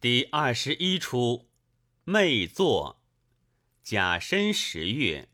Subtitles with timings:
[0.00, 1.50] 第二十一出，
[2.04, 3.02] 魅作，
[3.82, 5.28] 甲申十月，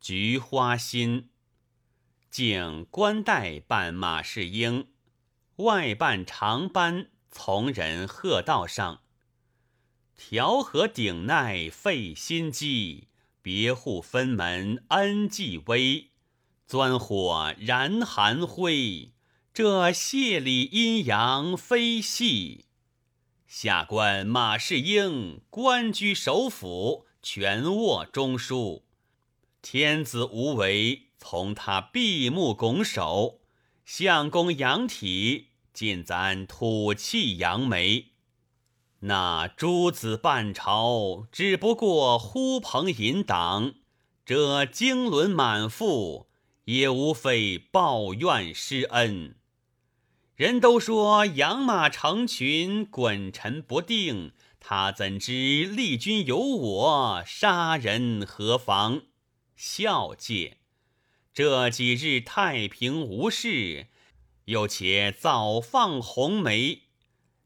[0.00, 1.28] 菊花心。
[2.30, 4.88] 竟冠带扮马士英，
[5.56, 9.02] 外扮长班从人贺道上。
[10.16, 13.08] 调和顶耐费心机，
[13.42, 16.08] 别户分门恩既微。
[16.66, 19.12] 钻火燃寒灰，
[19.52, 22.64] 这谢礼阴阳非戏。
[23.56, 28.82] 下官马士英，官居首府，权握中枢，
[29.62, 31.02] 天子无为。
[31.18, 33.38] 从他闭目拱手，
[33.84, 38.06] 相公扬体，尽咱吐气扬眉。
[38.98, 43.74] 那诸子半朝，只不过呼朋引党，
[44.26, 46.26] 这经纶满腹，
[46.64, 49.36] 也无非抱怨施恩。
[50.36, 59.02] 人都说养马成群，滚尘不定，他怎知立军有我，杀人何妨？
[59.54, 60.56] 孝戒。
[61.32, 63.86] 这几日太平无事，
[64.46, 66.82] 又且早放红梅，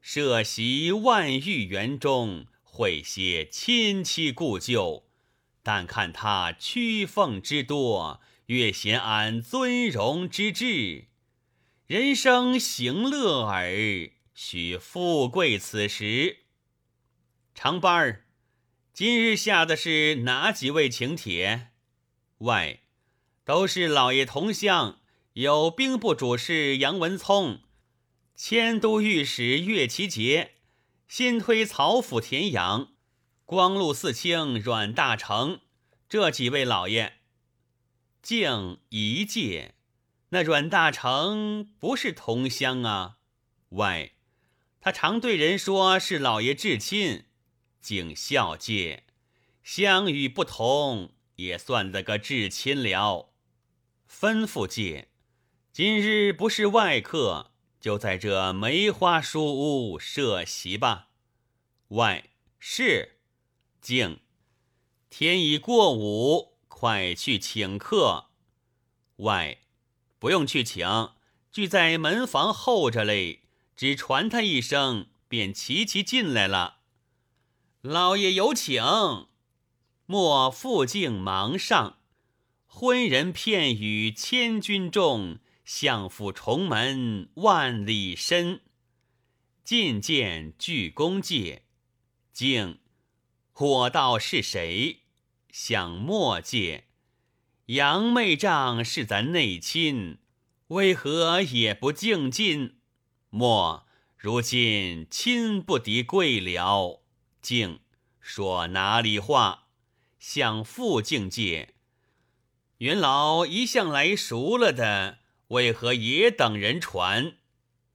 [0.01, 5.03] 设席万玉园中，会些亲戚故旧。
[5.61, 11.08] 但看他屈奉之多，越显俺尊荣之至。
[11.89, 16.41] 人生行乐耳，须富贵此时。
[17.55, 18.27] 长班儿，
[18.93, 21.71] 今日下的是哪几位请帖？
[22.41, 22.81] 外。
[23.43, 24.99] 都是老爷同乡，
[25.33, 27.61] 有兵部主事杨文聪，
[28.35, 30.57] 迁都御史岳其杰，
[31.07, 32.91] 新推曹府田阳，
[33.45, 35.61] 光禄四卿阮大成，
[36.07, 37.13] 这几位老爷。
[38.21, 39.73] 敬一介，
[40.29, 43.17] 那阮大成不是同乡啊。
[43.69, 44.13] 外，
[44.81, 47.25] 他常对人说是老爷至亲。
[47.81, 49.05] 敬孝介，
[49.63, 53.33] 乡与不同，也算得个至亲了。
[54.09, 55.09] 吩咐借，
[55.71, 61.09] 今日不是外客，就在这梅花书屋设席吧。
[61.89, 63.19] 外是，
[63.79, 64.19] 敬，
[65.09, 68.31] 天已过午，快去请客。
[69.17, 69.59] 外
[70.19, 71.11] 不用去请，
[71.51, 73.39] 聚在门房候着嘞，
[73.75, 76.79] 只传他一声，便齐齐进来了。
[77.81, 78.83] 老爷有请。
[80.05, 81.97] 莫复敬忙上。
[82.65, 88.61] 昏人片语千钧重，相府重门万里深。
[89.63, 91.63] 进见鞠躬介，
[92.33, 92.79] 敬，
[93.53, 95.03] 我道是谁？
[95.51, 96.88] 想莫介，
[97.69, 100.17] 杨妹丈是咱内亲，
[100.69, 102.77] 为何也不敬进？
[103.29, 103.85] 莫，
[104.17, 107.03] 如今亲不敌贵了。
[107.43, 107.81] 敬，
[108.19, 109.67] 说哪里话？
[110.17, 111.75] 向父敬介。
[112.79, 115.19] 元老一向来熟了的，
[115.49, 117.33] 为何也等人传？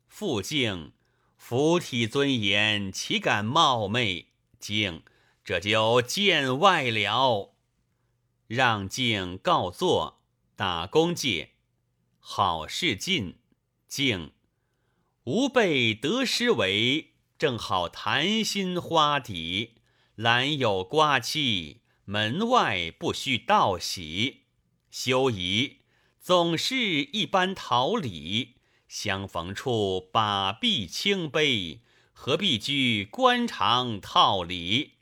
[0.07, 0.93] 父敬，
[1.37, 4.29] 福体尊严，岂敢冒昧？
[4.61, 5.03] 敬，
[5.45, 7.54] 这就见外了。
[8.47, 10.23] 让敬告坐，
[10.55, 11.53] 打工戒，
[12.19, 13.39] 好事尽。
[13.87, 14.33] 敬，
[15.25, 19.75] 吾辈得失为，正好谈心花底，
[20.17, 24.47] 兰有瓜期，门外不须道喜。
[24.91, 25.83] 休矣，
[26.21, 28.57] 总是一般桃李，
[28.89, 31.83] 相逢处把臂轻杯，
[32.13, 34.95] 何必居官场套礼？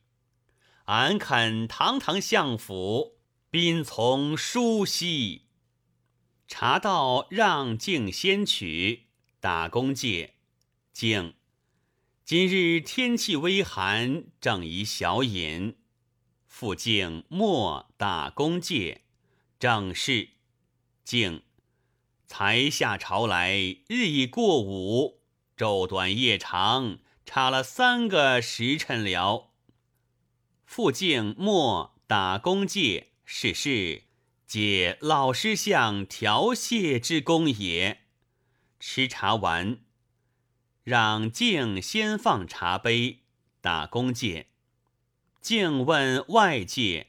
[0.84, 3.21] 俺肯堂堂相府，
[3.54, 5.42] 宾从书悉。
[6.48, 9.08] 茶道让敬先取，
[9.40, 10.36] 打工戒。
[10.90, 11.34] 敬，
[12.24, 15.76] 今日天气微寒，正宜小饮。
[16.46, 19.02] 复敬莫打工戒。
[19.58, 20.30] 正是，
[21.04, 21.42] 敬，
[22.26, 23.54] 才下朝来，
[23.86, 25.20] 日已过午，
[25.58, 29.50] 昼短夜长，差了三个时辰了。
[30.64, 34.02] 复敬莫打工戒，是是，
[34.46, 38.02] 借老师相调谢之功也。
[38.78, 39.78] 吃茶完，
[40.82, 43.20] 让敬先放茶杯，
[43.60, 44.48] 打工戒。
[45.40, 47.08] 敬问外界。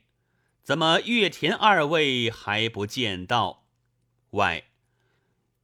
[0.64, 3.66] 怎么岳田二位还不见到？
[4.30, 4.68] 外，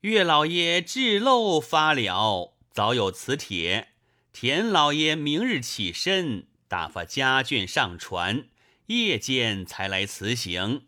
[0.02, 3.94] 岳老爷至漏发了，早有此帖。
[4.34, 8.50] 田老爷明日起身，打发家眷上船，
[8.90, 10.88] 夜间才来辞行。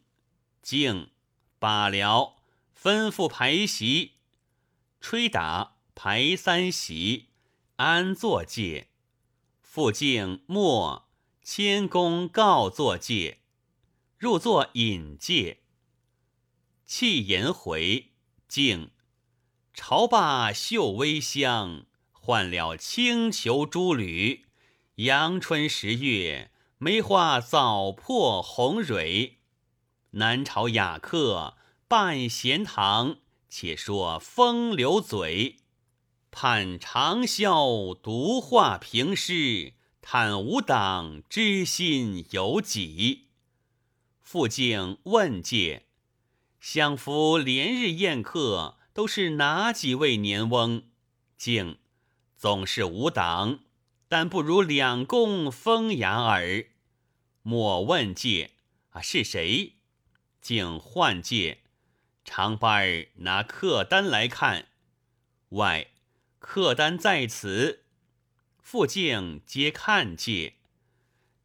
[0.64, 1.12] 敬
[1.60, 2.38] 罢了，
[2.76, 4.14] 吩咐排席，
[5.00, 7.30] 吹打排三席，
[7.76, 8.88] 安坐戒。
[9.62, 11.10] 复敬莫
[11.44, 13.42] 谦恭告坐戒，
[14.18, 15.62] 入座引戒。
[16.86, 18.12] 弃颜回
[18.48, 18.92] 敬
[19.76, 24.48] 朝罢绣微香，换了青裘朱履。
[24.96, 26.51] 阳春十月，
[26.84, 29.38] 梅花早破红蕊。
[30.14, 31.56] 南朝雅客
[31.88, 33.18] 半闲堂，
[33.48, 35.58] 且说风流嘴。
[36.32, 43.28] 盼长啸独画平诗，叹无党知心有几。
[44.20, 45.86] 复敬问介，
[46.60, 50.82] 相夫连日宴客，都是哪几位年翁？
[51.38, 51.78] 敬
[52.36, 53.60] 总是无党，
[54.10, 56.71] 但不如两公风雅耳。
[57.44, 58.52] 莫问介
[58.92, 59.76] 啊，是谁？
[60.42, 61.60] 敬唤介，
[62.24, 64.68] 长班儿拿客单来看，
[65.50, 65.88] 外。
[66.40, 67.84] 客单在此，
[68.58, 70.56] 复敬皆看介。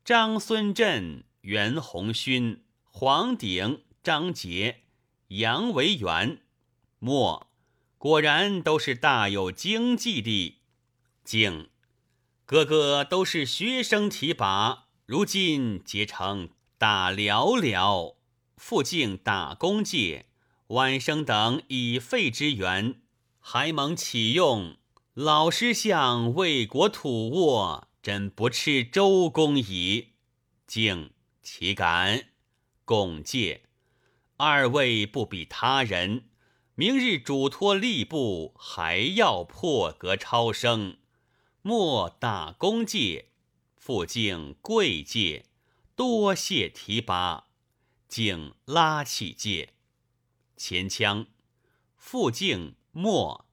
[0.03, 4.85] 张孙振、袁洪勋、黄鼎、张杰、
[5.29, 6.41] 杨维元，
[6.99, 7.51] 莫
[7.99, 10.61] 果然都是大有经济的。
[11.23, 11.69] 敬
[12.47, 18.17] 个个都是学生提拔，如今结成打寥寥。
[18.57, 20.27] 复敬打工界，
[20.69, 22.97] 晚生等以废之源，
[23.39, 24.77] 还蒙启用。
[25.15, 30.15] 老师相为国土沃，真不啻周公矣。
[30.67, 32.31] 敬岂敢？
[32.85, 33.63] 共戒
[34.39, 36.25] 二位不比他人。
[36.75, 40.97] 明日嘱托吏部，还要破格超生。
[41.63, 43.27] 莫打公戒，
[43.87, 45.45] 复敬贵戒，
[45.95, 47.45] 多谢提拔。
[48.09, 49.75] 敬拉起戒，
[50.57, 51.29] 前腔
[51.97, 53.47] 复敬莫。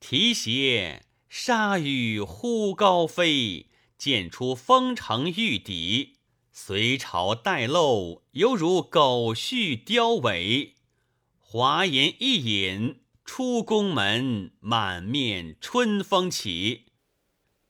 [0.00, 3.66] 提携沙雨忽高飞，
[3.98, 6.14] 溅出风城玉底。
[6.50, 10.76] 随潮带漏，犹如狗续雕尾。
[11.38, 16.86] 华言一引，出宫门，满面春风起。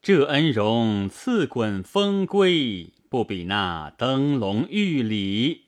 [0.05, 5.65] 这恩荣赐滚风归，不比那灯笼玉礼。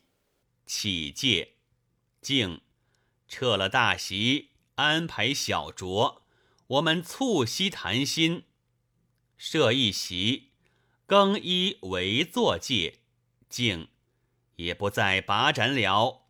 [0.67, 1.55] 起戒，
[2.21, 2.61] 敬
[3.27, 6.19] 撤了大席，安排小酌。
[6.67, 8.44] 我们促膝谈心，
[9.38, 10.50] 设一席，
[11.06, 12.99] 更衣为坐戒，
[13.49, 13.88] 敬
[14.56, 16.27] 也不再把盏了。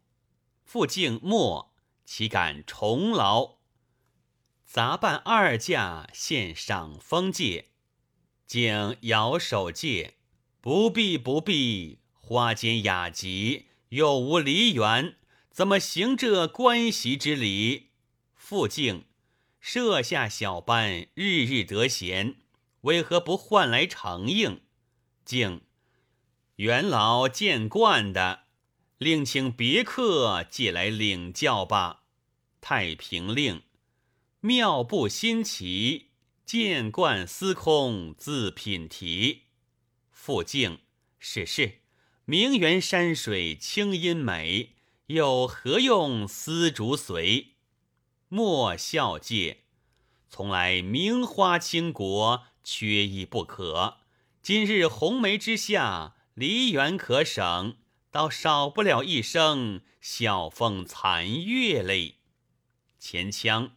[0.62, 1.74] 复敬莫，
[2.04, 3.56] 岂敢重劳？
[4.64, 7.70] 杂办二驾献赏封戒，
[8.46, 10.14] 敬摇手戒，
[10.60, 11.98] 不必不必。
[12.14, 15.16] 花间雅集，又无梨园，
[15.50, 17.90] 怎么行这关席之礼？
[18.34, 19.04] 复敬。
[19.60, 22.36] 设下小班，日日得闲，
[22.82, 24.60] 为何不换来承应？
[25.24, 25.62] 敬
[26.56, 28.44] 元老见惯的，
[28.98, 32.04] 另请别客借来领教吧。
[32.60, 33.62] 太平令，
[34.40, 36.10] 妙不新奇，
[36.46, 39.46] 见惯司空自品题。
[40.12, 40.78] 复敬
[41.18, 41.80] 是是，
[42.24, 44.76] 名园山水清音美，
[45.06, 47.56] 又何用丝竹随？
[48.28, 49.64] 莫笑介，
[50.28, 53.96] 从来名花倾国，缺一不可。
[54.40, 57.76] 今日红梅之下，梨园可省，
[58.12, 62.18] 倒少不了一声晓风残月泪。
[63.00, 63.72] 前腔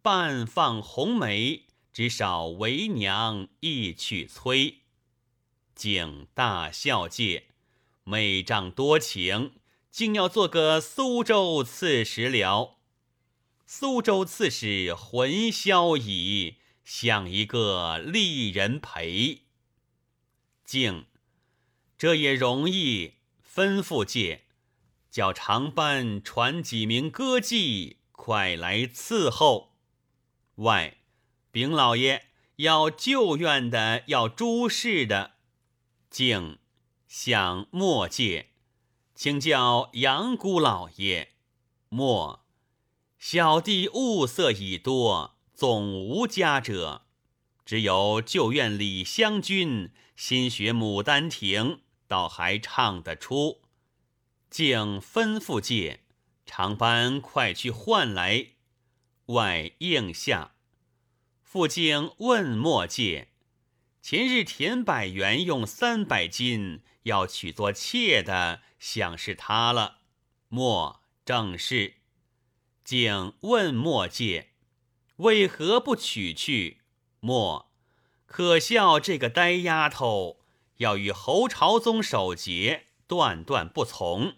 [0.00, 4.80] 半放红梅，只少为娘一曲催。
[5.74, 7.48] 景大笑介，
[8.04, 9.52] 妹丈多情，
[9.90, 12.78] 竟要做个苏州刺史了。
[13.66, 19.42] 苏州刺史魂消矣，想一个丽人陪。
[20.64, 21.06] 敬，
[21.96, 23.14] 这也容易。
[23.52, 24.44] 吩咐介，
[25.10, 29.74] 叫长班传几名歌妓，快来伺候。
[30.54, 30.99] 外，
[31.52, 32.26] 禀老爷，
[32.56, 35.32] 要旧院的，要诸事的。
[36.08, 36.58] 敬，
[37.08, 38.50] 向莫介，
[39.14, 41.32] 请教杨姑老爷。
[41.88, 42.46] 莫。
[43.18, 47.02] 小弟物色已多，总无佳者，
[47.66, 51.64] 只有旧院李香君新学《牡丹亭》，
[52.06, 53.62] 倒还唱得出。
[54.48, 56.04] 竟吩咐介
[56.46, 58.52] 长班快去唤来。
[59.26, 60.54] 外应下，
[61.52, 63.26] 复敬问莫介：
[64.00, 69.96] 前日田百元用三百金要娶做妾的，想是他了。
[70.46, 71.94] 莫正是。
[72.84, 74.50] 竟问莫介，
[75.16, 76.82] 为何不取去？
[77.18, 77.72] 莫
[78.26, 80.38] 可笑这个呆丫头，
[80.76, 84.34] 要与侯朝宗守节，断断不从。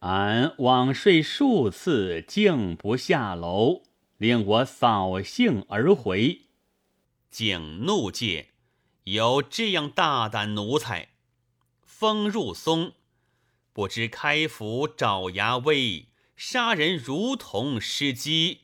[0.00, 3.84] 俺往睡数次，竟不下楼，
[4.22, 6.42] 令我扫兴而回。
[7.28, 8.50] 景怒戒
[9.02, 11.08] ：“有这样大胆奴才！”
[11.82, 12.92] 风入松，
[13.72, 18.60] 不知开府爪牙威，杀人如同失机。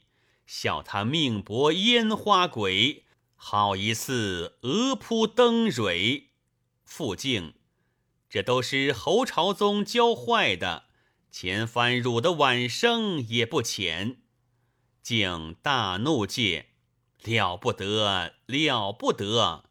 [0.46, 3.02] 笑他命薄烟花鬼，
[3.34, 6.28] 好一似蛾扑灯蕊。
[6.84, 7.54] 傅敬，
[8.30, 10.84] 这都是侯朝宗教坏的。
[11.32, 14.18] 前番辱的晚生也不浅。
[15.08, 16.66] 竟大怒戒
[17.24, 19.64] ：“了不得，了不得！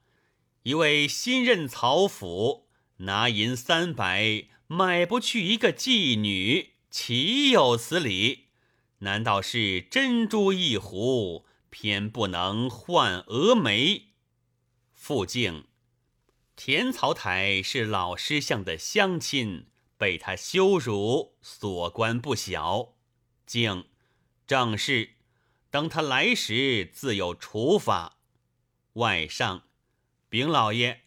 [0.63, 2.65] 一位新任曹府，
[2.97, 8.45] 拿银三百买不去一个妓女，岂有此理？”
[9.01, 14.07] 难道是珍珠一壶，偏不能换峨眉？
[14.91, 15.65] 傅敬，
[16.55, 19.67] 田曹台是老师相的乡亲，
[19.99, 22.95] 被他羞辱，所关不小。
[23.45, 23.85] 敬，
[24.47, 25.16] 正是，
[25.69, 28.17] 等他来时，自有处罚。
[28.93, 29.63] 外上，
[30.29, 31.01] 禀老爷，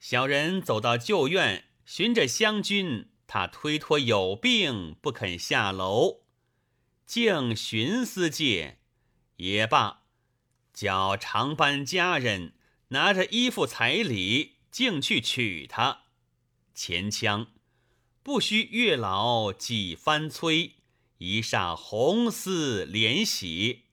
[0.00, 6.22] 小人走到旧院，寻着湘君，他推脱有病，不肯下楼。
[7.06, 8.78] 竟寻思借
[9.36, 10.04] 也罢，
[10.72, 12.54] 叫常班家人
[12.88, 16.02] 拿着衣服彩礼，竟去娶她。
[16.74, 17.48] 前腔
[18.22, 20.76] 不须月老几番催，
[21.18, 23.86] 一霎红丝连喜，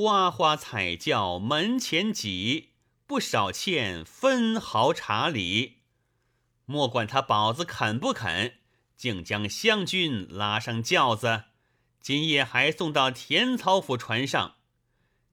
[0.00, 2.68] 花花彩轿门前挤，
[3.04, 5.78] 不少欠分毫茶礼。
[6.66, 8.58] 莫管他宝子肯不肯，
[8.96, 11.46] 竟将湘君拉上轿子。
[12.00, 14.54] 今夜还送到田曹府船上，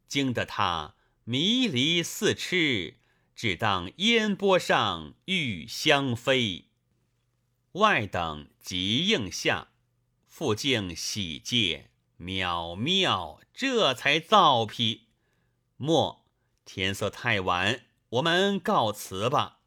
[0.07, 0.95] 惊得他
[1.25, 2.95] 迷离似痴，
[3.35, 6.71] 只当烟波上玉香飞。
[7.73, 9.67] 外等急应下，
[10.25, 15.07] 复敬喜戒，妙妙，这才造批。
[15.77, 16.25] 莫，
[16.63, 19.59] 天色太晚，我们告辞吧。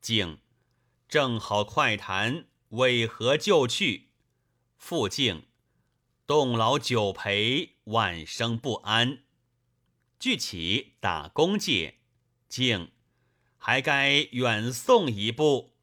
[0.00, 0.38] 静，
[1.08, 4.10] 正好快谈，为何就去？
[4.76, 5.44] 复静。
[6.26, 9.24] 动劳久陪，晚生不安。
[10.18, 11.98] 聚起打工界，
[12.48, 12.92] 静
[13.58, 15.74] 还该远送一步。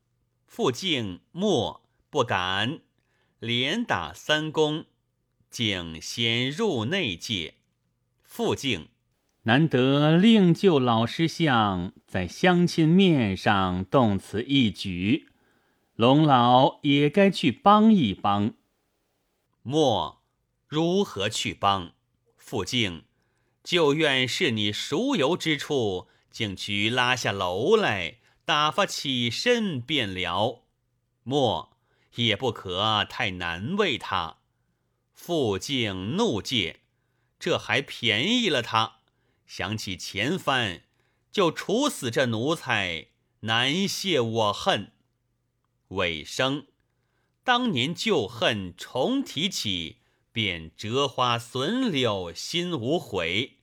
[0.48, 2.82] 复静莫不敢，
[3.40, 4.86] 连打三躬。
[5.50, 7.56] 敬先入内界。
[8.24, 8.90] 复敬
[9.44, 15.30] 难得令救老师相在乡亲面上动此一举，
[15.96, 18.54] 龙老也该去帮一帮。
[19.62, 20.20] 莫。
[20.68, 21.94] 如何去帮？
[22.38, 23.06] 傅敬，
[23.64, 30.64] 就愿是你熟游之处，竟去拉下楼来，打发起身便了。
[31.24, 31.76] 莫
[32.14, 34.39] 也不可太难为他。
[35.22, 36.80] 傅敬怒戒，
[37.38, 39.00] 这还便宜了他。
[39.46, 40.84] 想起前番，
[41.30, 43.08] 就处死这奴才，
[43.42, 44.94] 难泄我恨。
[45.90, 46.68] 尾声，
[47.44, 49.98] 当年旧恨重提起。
[50.32, 53.58] 便折花损柳，心无悔。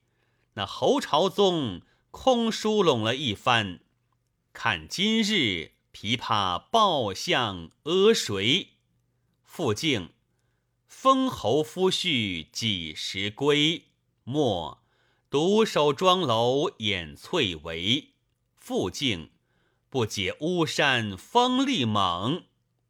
[0.54, 3.80] 那侯朝宗空疏拢了一番，
[4.52, 8.72] 看今日琵琶报向阿谁？
[9.42, 10.10] 傅敬，
[10.98, 13.82] 封侯夫婿几时归？
[14.24, 14.82] 莫
[15.28, 18.06] 独守庄楼掩翠帷。
[18.56, 19.28] 复静，
[19.90, 22.44] 不解巫山风力猛。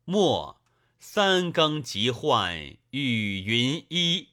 [0.04, 0.60] 莫。
[1.00, 4.28] 三更急唤雨云衣。